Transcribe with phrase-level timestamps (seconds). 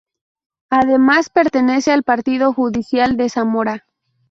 [0.71, 3.85] Además, pertenece al partido judicial de Zamora.